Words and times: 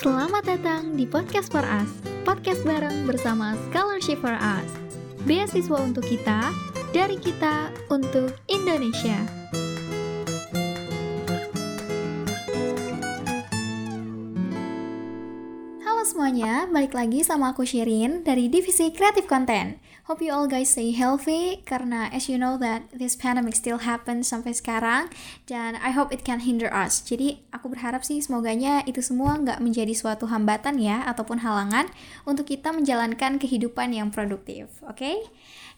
Selamat 0.00 0.48
datang 0.48 0.96
di 0.96 1.04
Podcast 1.04 1.52
for 1.52 1.60
Us, 1.60 1.92
podcast 2.24 2.64
bareng 2.64 3.04
bersama 3.04 3.52
Scholarship 3.68 4.16
for 4.24 4.32
Us. 4.32 4.72
Beasiswa 5.28 5.76
untuk 5.76 6.08
kita, 6.08 6.56
dari 6.88 7.20
kita 7.20 7.68
untuk 7.92 8.32
Indonesia. 8.48 9.20
Semuanya, 16.10 16.66
balik 16.66 16.90
lagi 16.90 17.22
sama 17.22 17.54
aku 17.54 17.62
Shirin 17.62 18.26
dari 18.26 18.50
Divisi 18.50 18.90
Kreatif 18.90 19.30
Konten. 19.30 19.78
Hope 20.10 20.26
you 20.26 20.34
all 20.34 20.50
guys 20.50 20.74
stay 20.74 20.90
healthy 20.90 21.62
karena 21.62 22.10
as 22.10 22.26
you 22.26 22.34
know 22.34 22.58
that 22.58 22.90
this 22.90 23.14
pandemic 23.14 23.54
still 23.54 23.78
happens 23.86 24.26
sampai 24.26 24.50
sekarang 24.50 25.06
dan 25.46 25.78
I 25.78 25.94
hope 25.94 26.10
it 26.10 26.26
can 26.26 26.42
hinder 26.42 26.66
us. 26.66 26.98
Jadi 27.06 27.46
aku 27.54 27.70
berharap 27.70 28.02
sih 28.02 28.18
semoganya 28.18 28.82
itu 28.90 28.98
semua 28.98 29.38
nggak 29.38 29.62
menjadi 29.62 29.94
suatu 29.94 30.26
hambatan 30.26 30.82
ya 30.82 31.06
ataupun 31.06 31.46
halangan 31.46 31.86
untuk 32.26 32.50
kita 32.50 32.74
menjalankan 32.74 33.38
kehidupan 33.38 33.94
yang 33.94 34.10
produktif. 34.10 34.66
Oke? 34.82 34.98
Okay? 34.98 35.16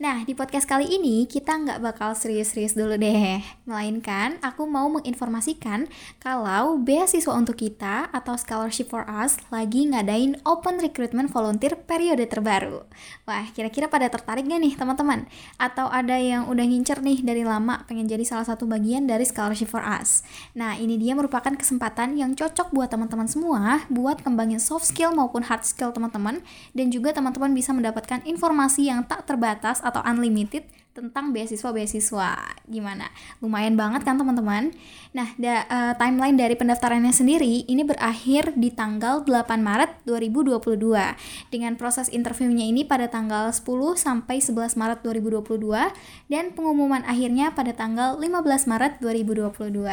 Nah, 0.00 0.24
di 0.24 0.32
podcast 0.32 0.64
kali 0.64 0.96
ini 0.96 1.28
kita 1.28 1.60
nggak 1.60 1.84
bakal 1.84 2.16
serius-serius 2.16 2.72
dulu 2.72 2.96
deh. 2.96 3.36
Melainkan, 3.68 4.40
aku 4.40 4.64
mau 4.64 4.88
menginformasikan 4.88 5.92
kalau 6.16 6.80
beasiswa 6.80 7.36
untuk 7.36 7.60
kita 7.60 8.08
atau 8.08 8.32
Scholarship 8.40 8.88
for 8.88 9.04
Us 9.04 9.36
lagi 9.52 9.84
ngadain 9.92 10.40
Open 10.48 10.80
Recruitment 10.80 11.28
Volunteer 11.28 11.76
periode 11.76 12.24
terbaru. 12.24 12.80
Wah, 13.28 13.44
kira-kira 13.52 13.92
pada 13.92 14.08
tertarik 14.08 14.48
gak 14.48 14.64
nih 14.64 14.72
teman-teman? 14.72 15.28
Atau 15.60 15.84
ada 15.92 16.16
yang 16.16 16.48
udah 16.48 16.64
ngincer 16.64 17.04
nih 17.04 17.20
dari 17.20 17.44
lama 17.44 17.84
pengen 17.84 18.08
jadi 18.08 18.24
salah 18.24 18.48
satu 18.48 18.64
bagian 18.64 19.04
dari 19.04 19.28
Scholarship 19.28 19.68
for 19.68 19.84
Us? 19.84 20.24
Nah, 20.56 20.80
ini 20.80 20.96
dia 20.96 21.12
merupakan 21.12 21.52
kesempatan 21.52 22.16
yang 22.16 22.32
cocok 22.32 22.72
buat 22.72 22.88
teman-teman 22.88 23.28
semua 23.28 23.84
buat 23.92 24.24
kembangin 24.24 24.64
soft 24.64 24.88
skill 24.88 25.12
maupun 25.12 25.44
hard 25.44 25.68
skill 25.68 25.92
teman-teman 25.92 26.40
dan 26.72 26.88
juga 26.88 27.12
teman-teman 27.12 27.52
bisa 27.52 27.76
mendapatkan 27.76 28.24
informasi 28.24 28.88
yang 28.88 29.04
tak 29.04 29.28
terbatas 29.28 29.84
atau 29.90 30.02
unlimited 30.06 30.62
tentang 30.90 31.30
beasiswa-beasiswa. 31.30 32.58
Gimana? 32.66 33.06
Lumayan 33.38 33.78
banget 33.78 34.02
kan 34.02 34.18
teman-teman? 34.18 34.74
Nah, 35.14 35.30
da, 35.38 35.66
uh, 35.66 35.92
timeline 35.94 36.34
dari 36.34 36.54
pendaftarannya 36.58 37.14
sendiri 37.14 37.66
ini 37.66 37.86
berakhir 37.86 38.54
di 38.58 38.74
tanggal 38.74 39.22
8 39.22 39.62
Maret 39.62 40.02
2022 40.06 41.14
dengan 41.50 41.78
proses 41.78 42.10
interviewnya 42.10 42.66
ini 42.66 42.82
pada 42.82 43.06
tanggal 43.06 43.54
10 43.54 43.62
sampai 43.94 44.42
11 44.42 44.74
Maret 44.74 44.98
2022 45.06 45.94
dan 46.26 46.54
pengumuman 46.54 47.06
akhirnya 47.06 47.54
pada 47.54 47.70
tanggal 47.70 48.18
15 48.18 48.66
Maret 48.66 48.92
2022. 48.98 49.86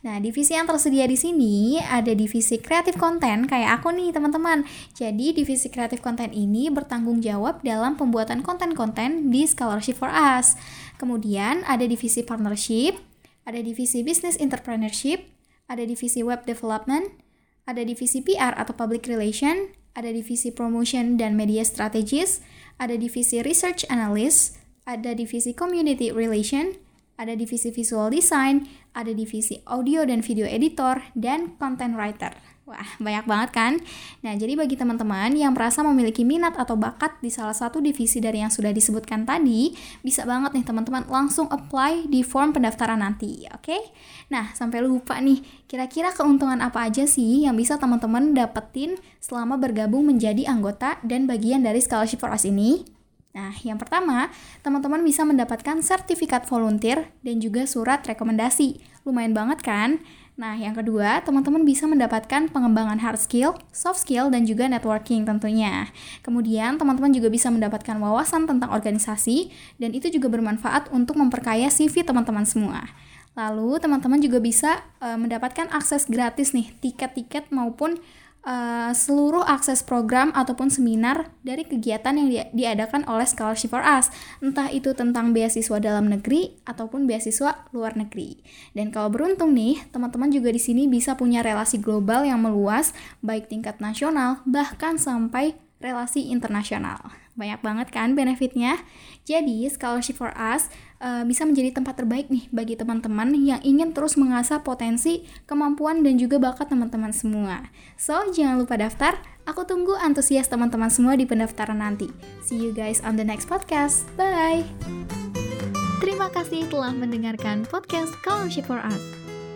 Nah, 0.00 0.16
divisi 0.16 0.56
yang 0.56 0.64
tersedia 0.64 1.04
di 1.04 1.20
sini 1.20 1.76
ada 1.76 2.16
divisi 2.16 2.56
kreatif 2.56 2.96
konten 2.96 3.44
kayak 3.44 3.80
aku 3.80 3.92
nih, 3.92 4.16
teman-teman. 4.16 4.64
Jadi, 4.96 5.36
divisi 5.36 5.68
kreatif 5.68 6.00
konten 6.00 6.32
ini 6.32 6.72
bertanggung 6.72 7.20
jawab 7.20 7.60
dalam 7.60 8.00
pembuatan 8.00 8.40
konten-konten 8.40 9.28
di 9.28 9.44
Scholarship 9.44 10.00
for 10.00 10.08
Us. 10.08 10.29
Kemudian 11.00 11.64
ada 11.64 11.88
divisi 11.88 12.20
partnership, 12.20 13.00
ada 13.48 13.58
divisi 13.58 14.04
business 14.04 14.36
entrepreneurship, 14.36 15.26
ada 15.66 15.82
divisi 15.82 16.20
web 16.20 16.44
development, 16.44 17.08
ada 17.64 17.82
divisi 17.82 18.20
PR 18.20 18.54
atau 18.58 18.74
public 18.74 19.06
relation, 19.06 19.72
ada 19.94 20.10
divisi 20.10 20.54
promotion 20.54 21.18
dan 21.18 21.34
media 21.34 21.66
strategis, 21.66 22.42
ada 22.78 22.94
divisi 22.94 23.42
research 23.42 23.86
analyst, 23.90 24.60
ada 24.86 25.14
divisi 25.14 25.54
community 25.54 26.10
relation, 26.10 26.74
ada 27.20 27.36
divisi 27.36 27.68
visual 27.68 28.08
design, 28.08 28.64
ada 28.96 29.12
divisi 29.12 29.60
audio 29.68 30.02
dan 30.08 30.24
video 30.24 30.48
editor, 30.48 31.04
dan 31.12 31.54
content 31.60 31.94
writer. 31.94 32.32
Wah, 32.70 32.86
banyak 33.02 33.26
banget 33.26 33.50
kan? 33.50 33.72
Nah, 34.22 34.38
jadi 34.38 34.54
bagi 34.54 34.78
teman-teman 34.78 35.34
yang 35.34 35.50
merasa 35.50 35.82
memiliki 35.82 36.22
minat 36.22 36.54
atau 36.54 36.78
bakat 36.78 37.18
di 37.18 37.26
salah 37.26 37.50
satu 37.50 37.82
divisi 37.82 38.22
dari 38.22 38.46
yang 38.46 38.52
sudah 38.54 38.70
disebutkan 38.70 39.26
tadi, 39.26 39.74
bisa 40.06 40.22
banget 40.22 40.54
nih 40.54 40.62
teman-teman 40.62 41.02
langsung 41.10 41.50
apply 41.50 42.06
di 42.06 42.22
form 42.22 42.54
pendaftaran 42.54 43.02
nanti, 43.02 43.42
oke? 43.50 43.66
Okay? 43.66 43.82
Nah, 44.30 44.54
sampai 44.54 44.86
lupa 44.86 45.18
nih, 45.18 45.42
kira-kira 45.66 46.14
keuntungan 46.14 46.62
apa 46.62 46.86
aja 46.86 47.10
sih 47.10 47.42
yang 47.42 47.58
bisa 47.58 47.74
teman-teman 47.74 48.38
dapetin 48.38 48.94
selama 49.18 49.58
bergabung 49.58 50.06
menjadi 50.06 50.46
anggota 50.46 51.02
dan 51.02 51.26
bagian 51.26 51.66
dari 51.66 51.82
Scholarship 51.82 52.22
for 52.22 52.30
Us 52.30 52.46
ini? 52.46 52.86
Nah, 53.34 53.50
yang 53.66 53.82
pertama, 53.82 54.30
teman-teman 54.62 55.02
bisa 55.02 55.26
mendapatkan 55.26 55.82
sertifikat 55.82 56.46
volunteer 56.46 57.10
dan 57.26 57.42
juga 57.42 57.66
surat 57.66 57.98
rekomendasi. 58.06 58.78
Lumayan 59.02 59.34
banget 59.34 59.58
kan? 59.58 59.98
Nah, 60.40 60.56
yang 60.56 60.72
kedua, 60.72 61.20
teman-teman 61.20 61.68
bisa 61.68 61.84
mendapatkan 61.84 62.48
pengembangan 62.48 62.96
hard 62.96 63.20
skill, 63.20 63.60
soft 63.76 64.08
skill, 64.08 64.32
dan 64.32 64.48
juga 64.48 64.64
networking 64.72 65.28
tentunya. 65.28 65.92
Kemudian, 66.24 66.80
teman-teman 66.80 67.12
juga 67.12 67.28
bisa 67.28 67.52
mendapatkan 67.52 68.00
wawasan 68.00 68.48
tentang 68.48 68.72
organisasi, 68.72 69.52
dan 69.76 69.92
itu 69.92 70.08
juga 70.08 70.32
bermanfaat 70.32 70.88
untuk 70.96 71.20
memperkaya 71.20 71.68
CV 71.68 72.08
teman-teman 72.08 72.48
semua. 72.48 72.88
Lalu, 73.36 73.84
teman-teman 73.84 74.16
juga 74.16 74.40
bisa 74.40 74.80
uh, 75.04 75.20
mendapatkan 75.20 75.68
akses 75.76 76.08
gratis 76.08 76.56
nih, 76.56 76.72
tiket-tiket 76.80 77.52
maupun 77.52 78.00
uh, 78.44 78.92
seluruh 78.92 79.44
akses 79.44 79.84
program 79.84 80.32
ataupun 80.32 80.72
seminar 80.72 81.32
dari 81.44 81.64
kegiatan 81.64 82.16
yang 82.16 82.28
di 82.28 82.38
diadakan 82.52 83.04
oleh 83.08 83.26
Scholarship 83.28 83.72
for 83.72 83.84
Us, 83.84 84.08
entah 84.40 84.68
itu 84.72 84.92
tentang 84.96 85.32
beasiswa 85.36 85.76
dalam 85.80 86.08
negeri 86.08 86.60
ataupun 86.64 87.04
beasiswa 87.04 87.66
luar 87.72 87.96
negeri. 87.96 88.40
Dan 88.72 88.92
kalau 88.92 89.12
beruntung 89.12 89.52
nih, 89.56 89.80
teman-teman 89.92 90.32
juga 90.32 90.52
di 90.52 90.60
sini 90.60 90.88
bisa 90.88 91.16
punya 91.16 91.44
relasi 91.44 91.80
global 91.80 92.24
yang 92.24 92.40
meluas, 92.40 92.92
baik 93.24 93.48
tingkat 93.48 93.78
nasional 93.78 94.40
bahkan 94.48 94.96
sampai 94.96 95.56
relasi 95.80 96.28
internasional. 96.28 97.00
Banyak 97.40 97.64
banget 97.64 97.88
kan 97.88 98.12
benefitnya. 98.12 98.76
Jadi, 99.24 99.64
Scholarship 99.72 100.20
for 100.20 100.36
Us 100.36 100.68
uh, 101.00 101.24
bisa 101.24 101.48
menjadi 101.48 101.80
tempat 101.80 101.96
terbaik 101.96 102.28
nih 102.28 102.52
bagi 102.52 102.76
teman-teman 102.76 103.32
yang 103.40 103.64
ingin 103.64 103.96
terus 103.96 104.20
mengasah 104.20 104.60
potensi, 104.60 105.24
kemampuan, 105.48 106.04
dan 106.04 106.20
juga 106.20 106.36
bakat 106.36 106.68
teman-teman 106.68 107.16
semua. 107.16 107.72
So, 107.96 108.28
jangan 108.28 108.60
lupa 108.60 108.76
daftar. 108.76 109.16
Aku 109.48 109.64
tunggu 109.64 109.96
antusias 109.96 110.52
teman-teman 110.52 110.92
semua 110.92 111.16
di 111.16 111.24
pendaftaran 111.24 111.80
nanti. 111.80 112.12
See 112.44 112.60
you 112.60 112.76
guys 112.76 113.00
on 113.00 113.16
the 113.16 113.24
next 113.24 113.48
podcast. 113.48 114.04
Bye! 114.20 114.68
Terima 116.04 116.28
kasih 116.32 116.68
telah 116.68 116.92
mendengarkan 116.92 117.64
podcast 117.64 118.12
Scholarship 118.20 118.68
for 118.68 118.80
Us. 118.84 119.00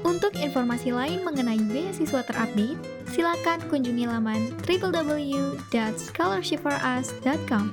Untuk 0.04 0.36
informasi 0.36 0.92
lain 0.92 1.24
mengenai 1.24 1.56
beasiswa 1.72 2.20
terupdate, 2.20 2.76
silakan 3.14 3.62
kunjungi 3.70 4.10
laman 4.10 4.50
www.scholarshipforus.com 4.66 7.64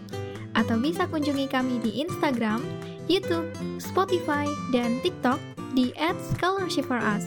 atau 0.54 0.78
bisa 0.78 1.10
kunjungi 1.10 1.50
kami 1.50 1.82
di 1.82 2.06
Instagram, 2.06 2.62
YouTube, 3.10 3.50
Spotify, 3.82 4.46
dan 4.70 5.02
TikTok 5.02 5.42
di 5.74 5.90
@scholarshipforus. 5.98 7.26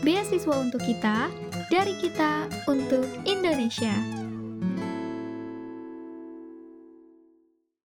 Beasiswa 0.00 0.56
untuk 0.56 0.80
kita, 0.80 1.28
dari 1.68 1.92
kita 2.00 2.48
untuk 2.64 3.04
Indonesia. 3.28 3.92